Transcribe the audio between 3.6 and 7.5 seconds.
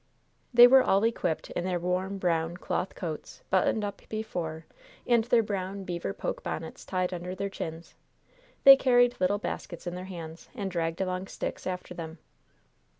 up before, and their brown, beaver poke bonnets tied under their